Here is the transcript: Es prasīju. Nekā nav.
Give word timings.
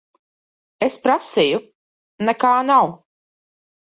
Es 0.85 0.95
prasīju. 1.03 1.59
Nekā 2.29 2.53
nav. 2.71 2.89